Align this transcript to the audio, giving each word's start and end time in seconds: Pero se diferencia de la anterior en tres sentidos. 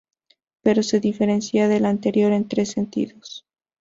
Pero 0.63 0.81
se 0.81 0.99
diferencia 0.99 1.67
de 1.67 1.79
la 1.79 1.89
anterior 1.89 2.31
en 2.31 2.47
tres 2.47 2.71
sentidos. 2.71 3.45